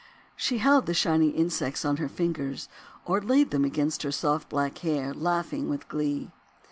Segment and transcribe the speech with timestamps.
[0.35, 2.67] She held the shining insects on her fingers,
[3.05, 6.31] or laid them against her soft black hair, laughing with glee.